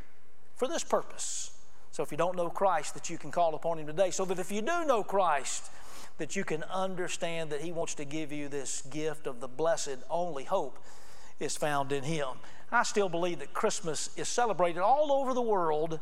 [0.57, 1.53] for this purpose.
[1.93, 4.11] So if you don't know Christ, that you can call upon Him today.
[4.11, 5.71] So that if you do know Christ,
[6.19, 9.99] that you can understand that He wants to give you this gift of the blessed
[10.09, 10.79] only hope
[11.41, 12.29] is found in Him.
[12.71, 16.01] I still believe that Christmas is celebrated all over the world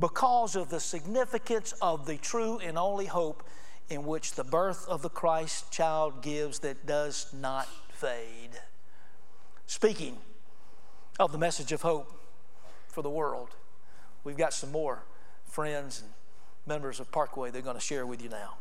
[0.00, 3.44] because of the significance of the true and only hope
[3.88, 8.50] in which the birth of the Christ child gives that does not fade.
[9.66, 10.18] Speaking
[11.20, 12.12] of the message of hope
[12.88, 13.50] for the world,
[14.24, 15.04] we've got some more
[15.44, 16.10] friends and
[16.66, 18.54] members of Parkway they're going to share with you now.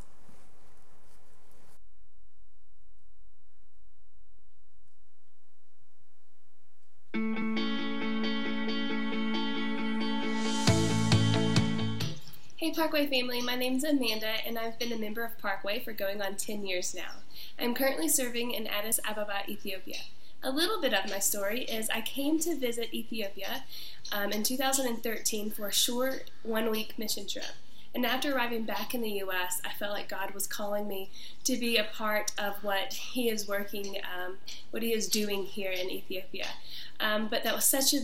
[12.75, 16.21] Parkway family, my name is Amanda and I've been a member of Parkway for going
[16.21, 17.21] on 10 years now.
[17.57, 19.99] I'm currently serving in Addis Ababa, Ethiopia.
[20.43, 23.63] A little bit of my story is I came to visit Ethiopia
[24.11, 27.45] um, in 2013 for a short one week mission trip.
[27.93, 31.09] And after arriving back in the U.S., I felt like God was calling me
[31.45, 34.39] to be a part of what He is working, um,
[34.71, 36.47] what He is doing here in Ethiopia.
[36.99, 38.01] Um, but that was such a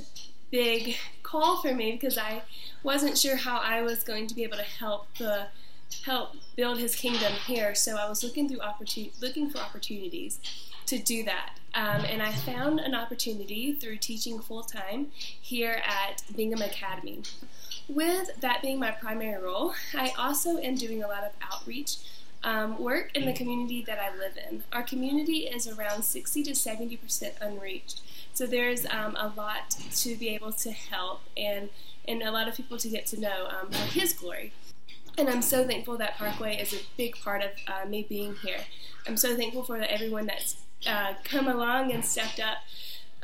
[0.52, 2.44] big call for me because I
[2.84, 5.48] wasn't sure how I was going to be able to help the
[6.06, 7.74] help build His kingdom here.
[7.76, 8.60] So I was looking through
[9.22, 10.40] looking for opportunities
[10.88, 11.58] to do that.
[11.74, 17.24] Um, and I found an opportunity through teaching full time here at Bingham Academy.
[17.88, 21.96] With that being my primary role, I also am doing a lot of outreach
[22.44, 24.64] um, work in the community that I live in.
[24.74, 28.02] Our community is around 60 to 70 percent unreached,
[28.34, 31.70] so there's um, a lot to be able to help and
[32.08, 34.54] and a lot of people to get to know um, for His glory.
[35.18, 38.62] And I'm so thankful that Parkway is a big part of uh, me being here.
[39.08, 42.58] I'm so thankful for everyone that's uh, come along and stepped up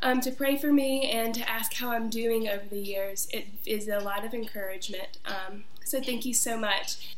[0.03, 3.27] um, to pray for me and to ask how I'm doing over the years.
[3.31, 5.17] It is a lot of encouragement.
[5.25, 7.15] Um, so thank you so much.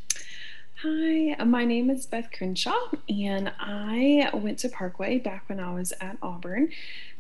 [0.84, 5.92] Hi, my name is Beth Crenshaw, and I went to Parkway back when I was
[6.00, 6.72] at Auburn.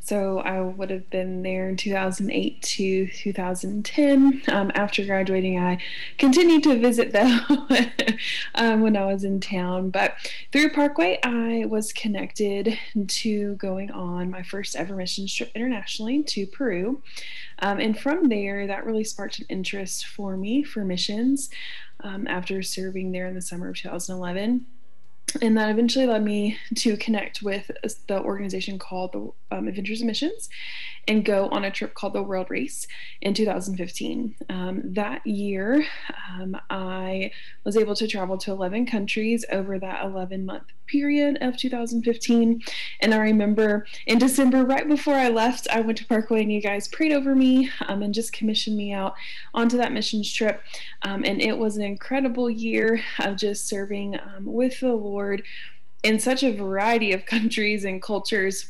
[0.02, 4.42] So I would have been there in 2008 to 2010.
[4.48, 5.80] Um, after graduating, I
[6.18, 7.40] continued to visit though
[8.56, 9.90] um, when I was in town.
[9.90, 10.16] But
[10.52, 16.48] through Parkway, I was connected to going on my first ever mission trip internationally to
[16.48, 17.02] Peru.
[17.60, 21.50] Um, and from there, that really sparked an interest for me for missions
[22.00, 24.66] um, after serving there in the summer of 2011
[25.42, 27.72] and that eventually led me to connect with
[28.08, 30.50] the organization called the um, Adventures Missions
[31.08, 32.88] and go on a trip called the World Race
[33.22, 34.36] in 2015.
[34.50, 35.86] Um, that year,
[36.32, 37.32] um, I
[37.64, 42.62] was able to travel to 11 countries over that 11 month period of 2015.
[43.02, 46.62] And I remember in December, right before I left, I went to Parkway and you
[46.62, 49.14] guys prayed over me um, and just commissioned me out
[49.54, 50.62] onto that missions trip.
[51.04, 55.19] Um, and it was an incredible year of just serving um, with the Lord
[56.04, 58.68] in such a variety of countries and cultures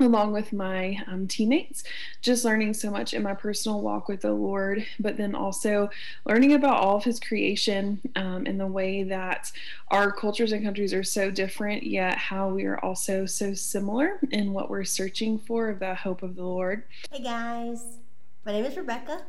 [0.00, 1.84] along with my um, teammates,
[2.22, 5.90] just learning so much in my personal walk with the Lord, but then also
[6.24, 9.52] learning about all of His creation um, and the way that
[9.88, 14.52] our cultures and countries are so different, yet how we are also so similar in
[14.52, 16.84] what we're searching for the hope of the Lord.
[17.10, 17.84] Hey guys,
[18.44, 19.22] my name is Rebecca.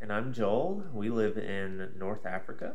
[0.00, 0.84] And I'm Joel.
[0.92, 2.74] We live in North Africa.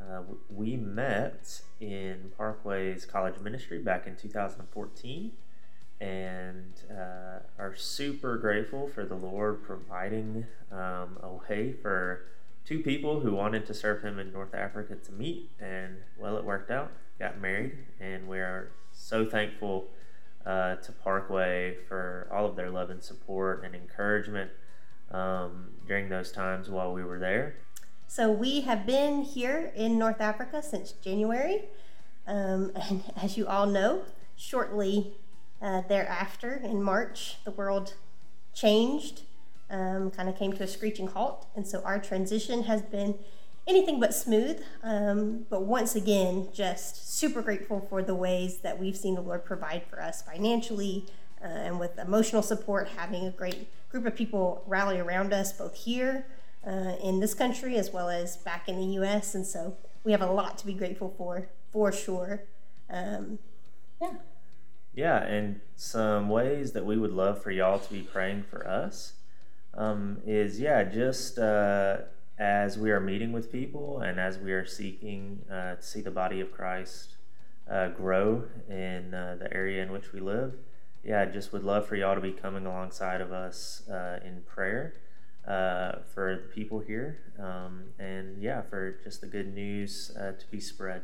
[0.00, 5.32] Uh, we met in Parkway's college ministry back in 2014
[6.00, 12.26] and uh, are super grateful for the Lord providing um, a way for
[12.64, 15.50] two people who wanted to serve Him in North Africa to meet.
[15.60, 19.86] And well, it worked out, got married, and we are so thankful
[20.44, 24.50] uh, to Parkway for all of their love and support and encouragement
[25.10, 27.56] um, during those times while we were there.
[28.14, 31.62] So, we have been here in North Africa since January.
[32.28, 34.02] Um, and as you all know,
[34.36, 35.14] shortly
[35.60, 37.94] uh, thereafter, in March, the world
[38.54, 39.22] changed,
[39.68, 41.48] um, kind of came to a screeching halt.
[41.56, 43.18] And so our transition has been
[43.66, 44.62] anything but smooth.
[44.84, 49.44] Um, but once again, just super grateful for the ways that we've seen the Lord
[49.44, 51.06] provide for us financially
[51.42, 55.74] uh, and with emotional support, having a great group of people rally around us, both
[55.74, 56.26] here
[56.66, 59.34] uh, in this country as well as back in the U.S.
[59.34, 62.42] And so we have a lot to be grateful for, for sure.
[62.90, 63.38] Um,
[64.00, 64.12] yeah.
[64.94, 69.14] Yeah, and some ways that we would love for y'all to be praying for us
[69.76, 71.98] um, is, yeah, just uh,
[72.38, 76.12] as we are meeting with people and as we are seeking uh, to see the
[76.12, 77.16] body of Christ
[77.68, 80.54] uh, grow in uh, the area in which we live,
[81.02, 84.42] yeah, I just would love for y'all to be coming alongside of us uh, in
[84.42, 84.94] prayer.
[85.46, 90.58] Uh, for the people here, um, and yeah, for just the good news to be
[90.58, 91.02] spread.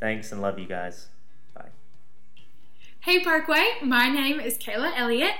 [0.00, 1.08] Thanks and love you guys.
[1.54, 1.68] Bye.
[3.00, 5.34] Hey Parkway, my name is Kayla Elliott.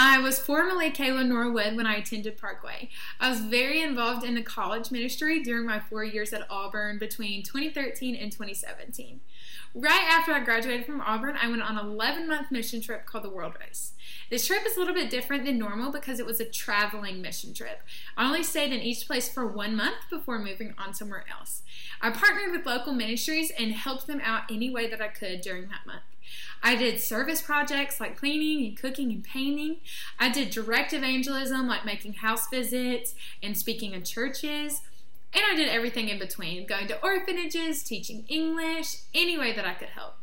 [0.00, 2.88] I was formerly Kayla Norwood when I attended Parkway.
[3.18, 7.42] I was very involved in the college ministry during my four years at Auburn between
[7.42, 9.18] 2013 and 2017.
[9.74, 13.24] Right after I graduated from Auburn, I went on an 11 month mission trip called
[13.24, 13.92] the World Race.
[14.30, 17.52] This trip is a little bit different than normal because it was a traveling mission
[17.52, 17.80] trip.
[18.16, 21.62] I only stayed in each place for one month before moving on somewhere else.
[22.00, 25.68] I partnered with local ministries and helped them out any way that I could during
[25.68, 26.02] that month.
[26.62, 29.76] I did service projects like cleaning and cooking and painting.
[30.18, 34.80] I did direct evangelism like making house visits and speaking in churches.
[35.34, 39.74] And I did everything in between going to orphanages, teaching English, any way that I
[39.74, 40.14] could help.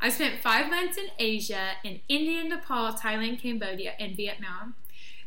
[0.00, 4.74] I spent five months in Asia, in India, Nepal, Thailand, Cambodia, and Vietnam,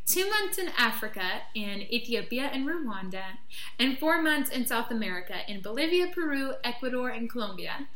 [0.05, 3.37] two months in Africa, in Ethiopia and Rwanda,
[3.77, 7.87] and four months in South America, in Bolivia, Peru, Ecuador, and Colombia.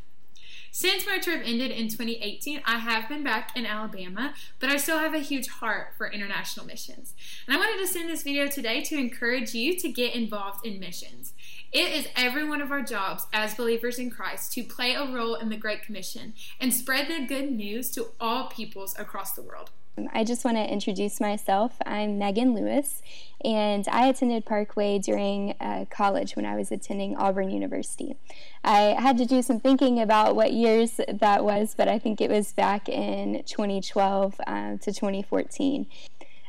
[0.78, 5.00] Since my trip ended in 2018, I have been back in Alabama, but I still
[5.00, 7.14] have a huge heart for international missions.
[7.48, 10.82] And I wanted to send this video today to encourage you to get involved in
[10.82, 11.32] missions.
[11.72, 15.36] It is every one of our jobs as believers in Christ to play a role
[15.36, 19.70] in the Great Commission and spread the good news to all peoples across the world.
[20.12, 21.78] I just want to introduce myself.
[21.86, 23.02] I'm Megan Lewis,
[23.46, 28.18] and I attended Parkway during uh, college when I was attending Auburn University.
[28.62, 32.30] I had to do some thinking about what years that was, but I think it
[32.30, 35.86] was back in 2012 uh, to 2014.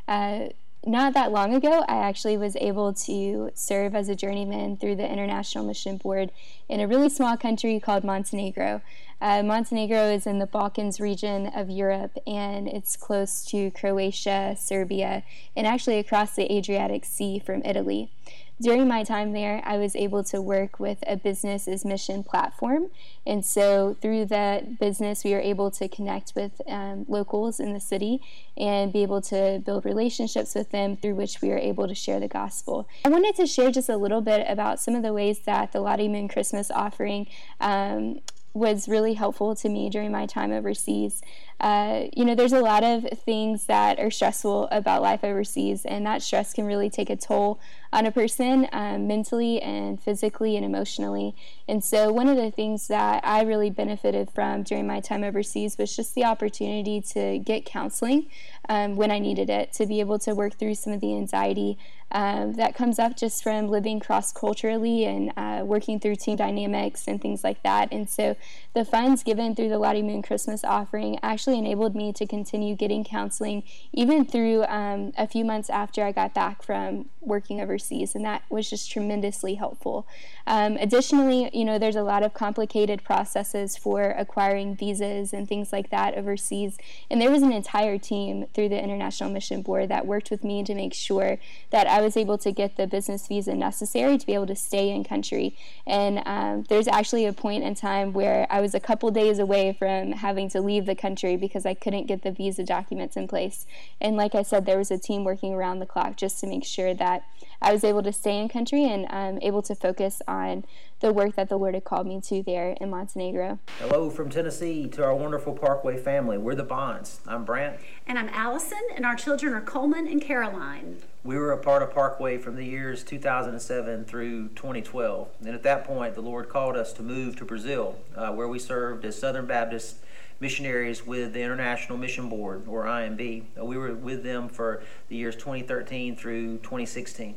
[0.08, 0.48] Uh,
[0.86, 5.10] not that long ago, I actually was able to serve as a journeyman through the
[5.10, 6.30] International Mission Board
[6.68, 8.82] in a really small country called Montenegro.
[9.20, 15.24] Uh, Montenegro is in the Balkans region of Europe and it's close to Croatia, Serbia,
[15.56, 18.10] and actually across the Adriatic Sea from Italy.
[18.58, 22.88] During my time there, I was able to work with a business as mission platform.
[23.26, 27.80] And so through that business, we were able to connect with um, locals in the
[27.80, 28.22] city
[28.56, 32.18] and be able to build relationships with them through which we were able to share
[32.18, 32.88] the gospel.
[33.04, 35.80] I wanted to share just a little bit about some of the ways that the
[35.80, 37.26] Lottie Moon Christmas offering
[37.60, 38.20] um,
[38.54, 41.20] was really helpful to me during my time overseas.
[41.58, 46.04] Uh, you know, there's a lot of things that are stressful about life overseas, and
[46.04, 47.58] that stress can really take a toll
[47.92, 51.34] on a person um, mentally and physically and emotionally.
[51.66, 55.78] And so, one of the things that I really benefited from during my time overseas
[55.78, 58.26] was just the opportunity to get counseling
[58.68, 61.78] um, when I needed it, to be able to work through some of the anxiety
[62.12, 67.08] um, that comes up just from living cross culturally and uh, working through team dynamics
[67.08, 67.88] and things like that.
[67.90, 68.36] And so,
[68.74, 73.04] the funds given through the Lottie Moon Christmas offering actually enabled me to continue getting
[73.04, 78.24] counseling even through um, a few months after I got back from working overseas, and
[78.24, 80.06] that was just tremendously helpful.
[80.46, 85.72] Um, additionally, you know, there's a lot of complicated processes for acquiring visas and things
[85.72, 86.78] like that overseas,
[87.10, 90.62] and there was an entire team through the International Mission Board that worked with me
[90.64, 91.38] to make sure
[91.70, 94.90] that I was able to get the business visa necessary to be able to stay
[94.90, 95.56] in country.
[95.86, 99.74] And um, there's actually a point in time where I was a couple days away
[99.78, 103.66] from having to leave the country because I couldn't get the visa documents in place.
[104.00, 106.64] And like I said, there was a team working around the clock just to make
[106.64, 107.24] sure that
[107.60, 110.64] I was able to stay in country and um, able to focus on
[111.00, 113.58] the work that the Lord had called me to there in Montenegro.
[113.78, 116.38] Hello from Tennessee to our wonderful Parkway family.
[116.38, 117.20] We're the Bonds.
[117.26, 117.78] I'm Brant.
[118.06, 121.02] And I'm Allison, and our children are Coleman and Caroline.
[121.22, 125.28] We were a part of Parkway from the years 2007 through 2012.
[125.40, 128.58] And at that point, the Lord called us to move to Brazil, uh, where we
[128.58, 129.96] served as Southern Baptist
[130.40, 133.44] missionaries with the International Mission Board, or IMB.
[133.58, 137.36] Uh, we were with them for the years 2013 through 2016.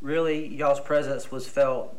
[0.00, 1.94] Really, y'all's presence was felt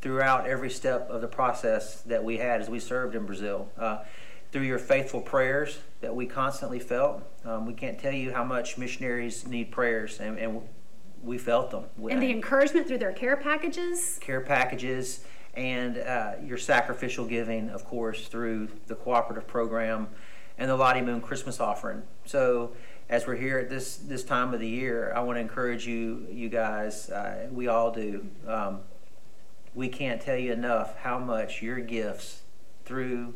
[0.00, 3.68] throughout every step of the process that we had as we served in Brazil.
[3.78, 3.98] Uh,
[4.50, 8.78] through your faithful prayers that we constantly felt, um, we can't tell you how much
[8.78, 10.62] missionaries need prayers, and, and
[11.22, 11.84] we felt them.
[12.08, 14.18] And the encouragement through their care packages.
[14.20, 15.24] Care packages
[15.58, 20.06] and uh, your sacrificial giving, of course, through the cooperative program
[20.56, 22.04] and the Lottie Moon Christmas offering.
[22.26, 22.70] So,
[23.08, 26.28] as we're here at this this time of the year, I want to encourage you,
[26.30, 27.10] you guys.
[27.10, 28.28] Uh, we all do.
[28.46, 28.80] Um,
[29.74, 32.42] we can't tell you enough how much your gifts
[32.84, 33.34] through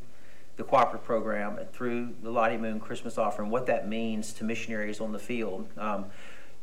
[0.57, 5.01] the cooperative program and through the Lottie Moon Christmas offering, what that means to missionaries
[5.01, 5.67] on the field.
[5.77, 6.07] Um,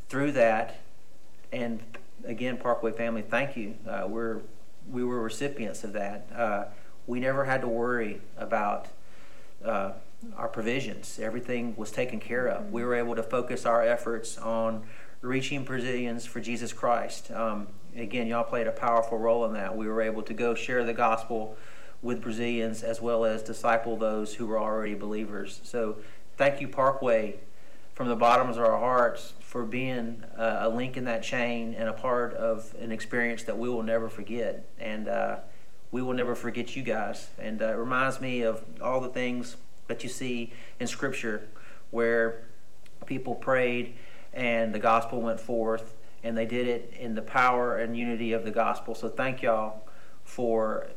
[0.07, 0.79] through that,
[1.51, 1.81] and
[2.23, 3.75] again, Parkway family, thank you.
[3.87, 4.41] Uh, we're
[4.89, 6.27] we were recipients of that.
[6.35, 6.65] Uh,
[7.07, 8.87] we never had to worry about
[9.63, 9.93] uh,
[10.37, 11.19] our provisions.
[11.21, 12.71] Everything was taken care of.
[12.71, 14.83] We were able to focus our efforts on
[15.21, 17.31] reaching Brazilians for Jesus Christ.
[17.31, 19.75] Um, again, y'all played a powerful role in that.
[19.75, 21.57] We were able to go share the gospel
[22.01, 25.59] with Brazilians as well as disciple those who were already believers.
[25.63, 25.97] So,
[26.37, 27.39] thank you, Parkway,
[27.99, 31.89] from the bottoms of our hearts for being uh, a link in that chain and
[31.89, 34.65] a part of an experience that we will never forget.
[34.79, 35.39] And uh,
[35.91, 37.27] we will never forget you guys.
[37.37, 39.57] And uh, it reminds me of all the things
[39.87, 41.49] that you see in Scripture
[41.91, 42.47] where
[43.05, 43.95] people prayed
[44.31, 48.45] and the gospel went forth and they did it in the power and unity of
[48.45, 48.95] the gospel.
[48.95, 49.83] So thank y'all
[50.23, 50.87] for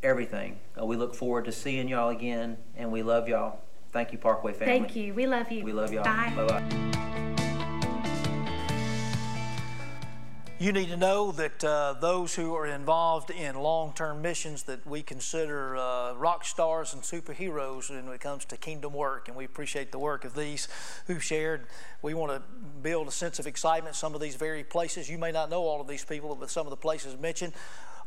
[0.00, 0.60] everything.
[0.80, 3.62] Uh, we look forward to seeing y'all again and we love y'all.
[3.96, 4.78] Thank you, Parkway family.
[4.78, 5.14] Thank you.
[5.14, 5.64] We love you.
[5.64, 6.04] We love y'all.
[6.04, 6.30] Bye.
[6.36, 6.62] Bye bye.
[10.58, 14.86] You need to know that uh, those who are involved in long term missions that
[14.86, 19.46] we consider uh, rock stars and superheroes when it comes to kingdom work, and we
[19.46, 20.68] appreciate the work of these
[21.06, 21.66] who shared.
[22.02, 22.42] We want to
[22.82, 23.96] build a sense of excitement.
[23.96, 26.66] Some of these very places, you may not know all of these people, but some
[26.66, 27.54] of the places mentioned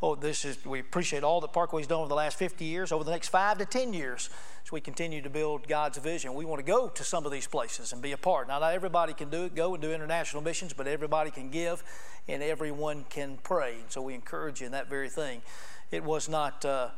[0.02, 3.04] oh, this is, we appreciate all that Parkway's done over the last 50 years, over
[3.04, 4.30] the next five to 10 years,
[4.64, 6.34] as we continue to build God's vision.
[6.34, 8.48] We want to go to some of these places and be a part.
[8.48, 11.84] Now, not everybody can do it, go and do international missions, but everybody can give
[12.28, 13.76] and everyone can pray.
[13.82, 15.42] And So we encourage you in that very thing.
[15.92, 16.90] It was not uh,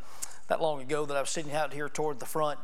[0.48, 2.60] that long ago that I was sitting out here toward the front,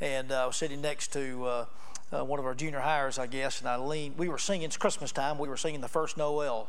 [0.00, 1.64] and uh, I was sitting next to uh,
[2.12, 4.16] uh, one of our junior hires, I guess, and I leaned.
[4.16, 4.66] We were singing.
[4.66, 5.38] It's Christmas time.
[5.38, 6.68] We were singing the first Noel,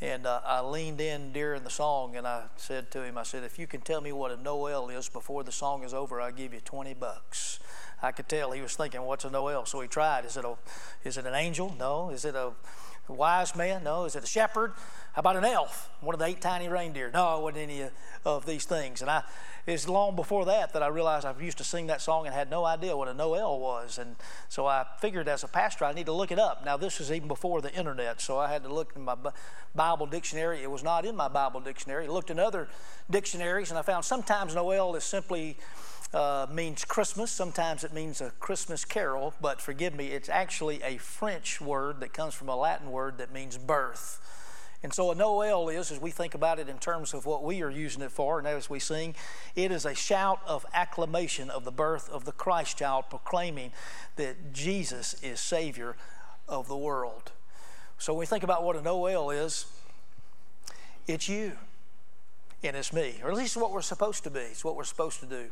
[0.00, 3.42] and uh, I leaned in during the song and I said to him, I said,
[3.42, 6.30] if you can tell me what a Noel is before the song is over, I'll
[6.30, 7.58] give you 20 bucks.
[8.00, 9.66] I could tell he was thinking, what's a Noel?
[9.66, 10.24] So he tried.
[10.24, 10.54] Is it a,
[11.02, 11.74] is it an angel?
[11.80, 12.10] No.
[12.10, 12.52] Is it a
[13.08, 13.82] wise man?
[13.82, 14.04] No.
[14.04, 14.74] Is it a shepherd?
[15.14, 15.90] How about an elf?
[16.00, 17.10] One of the eight tiny reindeer?
[17.12, 17.90] No, it wasn't any
[18.24, 19.00] of these things.
[19.00, 19.24] And I,
[19.68, 22.50] it's long before that that I realized I used to sing that song and had
[22.50, 23.98] no idea what a Noel was.
[23.98, 24.16] And
[24.48, 26.64] so I figured as a pastor, I need to look it up.
[26.64, 29.14] Now, this was even before the internet, so I had to look in my
[29.74, 30.62] Bible dictionary.
[30.62, 32.06] It was not in my Bible dictionary.
[32.06, 32.68] I looked in other
[33.10, 35.58] dictionaries, and I found sometimes Noel is simply
[36.14, 37.30] uh, means Christmas.
[37.30, 42.14] Sometimes it means a Christmas carol, but forgive me, it's actually a French word that
[42.14, 44.18] comes from a Latin word that means birth.
[44.82, 47.62] And so a Noel is, as we think about it in terms of what we
[47.62, 49.16] are using it for, and as we sing,
[49.56, 53.72] it is a shout of acclamation of the birth of the Christ child, proclaiming
[54.16, 55.96] that Jesus is Savior
[56.48, 57.32] of the world.
[57.98, 59.66] So when we think about what a Noel is,
[61.08, 61.52] it's you
[62.62, 64.40] and it's me, or at least what we're supposed to be.
[64.40, 65.46] It's what we're supposed to do.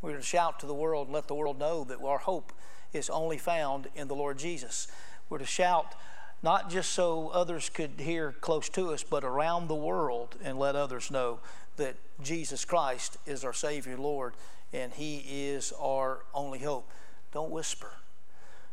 [0.00, 2.52] We're to shout to the world and let the world know that our hope
[2.92, 4.88] is only found in the Lord Jesus.
[5.28, 5.94] We're to shout
[6.42, 10.74] not just so others could hear close to us, but around the world and let
[10.74, 11.38] others know
[11.76, 14.34] that Jesus Christ is our Savior, Lord,
[14.72, 16.90] and He is our only hope.
[17.32, 17.92] Don't whisper.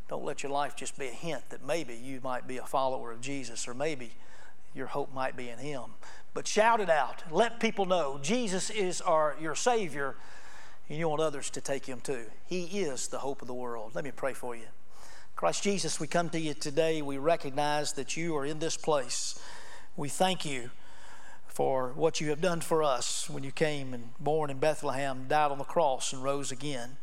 [0.07, 3.11] Don't let your life just be a hint that maybe you might be a follower
[3.11, 4.11] of Jesus or maybe
[4.73, 5.83] your hope might be in Him.
[6.33, 7.23] But shout it out.
[7.31, 10.15] Let people know Jesus is our, your Savior,
[10.87, 12.25] and you want others to take Him too.
[12.47, 13.91] He is the hope of the world.
[13.93, 14.65] Let me pray for you.
[15.39, 17.01] Christ Jesus, we come to you today.
[17.01, 19.39] We recognize that you are in this place.
[19.95, 20.69] We thank you
[21.47, 25.49] for what you have done for us when you came and born in Bethlehem, died
[25.49, 26.97] on the cross, and rose again.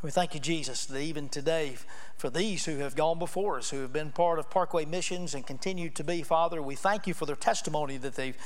[0.00, 1.76] We thank you, Jesus, that even today,
[2.16, 5.46] for these who have gone before us, who have been part of Parkway Missions and
[5.46, 8.36] continue to be, Father, we thank you for their testimony that they've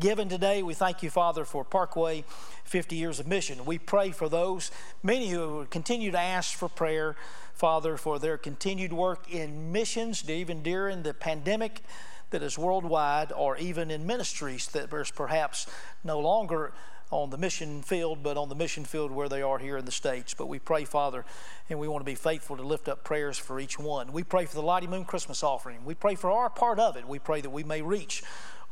[0.00, 0.62] given today.
[0.62, 2.24] We thank you, Father, for Parkway
[2.64, 3.64] 50 years of mission.
[3.66, 4.70] We pray for those,
[5.02, 7.16] many who continue to ask for prayer
[7.56, 11.80] Father, for their continued work in missions, even during the pandemic
[12.28, 15.66] that is worldwide, or even in ministries that is perhaps
[16.04, 16.74] no longer
[17.10, 19.92] on the mission field, but on the mission field where they are here in the
[19.92, 20.34] States.
[20.34, 21.24] But we pray, Father,
[21.70, 24.12] and we want to be faithful to lift up prayers for each one.
[24.12, 25.84] We pray for the Lottie Moon Christmas offering.
[25.86, 27.08] We pray for our part of it.
[27.08, 28.22] We pray that we may reach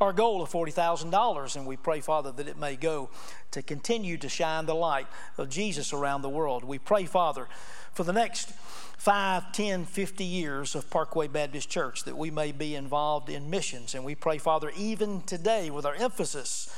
[0.01, 3.09] our goal of $40,000, and we pray, Father, that it may go
[3.51, 5.07] to continue to shine the light
[5.37, 6.65] of Jesus around the world.
[6.65, 7.47] We pray, Father,
[7.95, 8.51] for the next
[8.97, 13.95] 5, 10, 50 years of Parkway Baptist Church that we may be involved in missions.
[13.95, 16.69] And we pray, Father, even today with our emphasis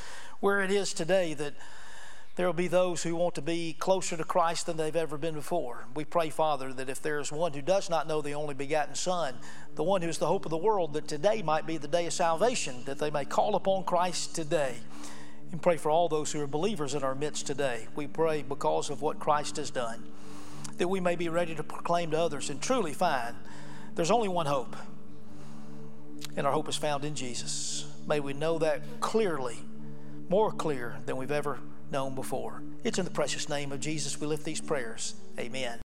[0.41, 1.55] where it is today, that
[2.35, 5.33] there will be those who want to be closer to Christ than they've ever been
[5.33, 5.85] before.
[5.95, 8.93] We pray, Father, that if there is one who does not know the only begotten
[8.93, 9.33] Son,
[9.73, 12.05] the one who is the hope of the world, that today might be the day
[12.05, 14.75] of salvation, that they may call upon Christ today.
[15.51, 17.87] And pray for all those who are believers in our midst today.
[17.95, 20.03] We pray because of what Christ has done
[20.77, 23.35] that we may be ready to proclaim to others and truly find
[23.95, 24.75] there's only one hope,
[26.35, 27.85] and our hope is found in Jesus.
[28.07, 29.57] May we know that clearly,
[30.29, 31.59] more clear than we've ever
[31.91, 32.61] known before.
[32.83, 35.15] It's in the precious name of Jesus we lift these prayers.
[35.39, 35.86] Amen.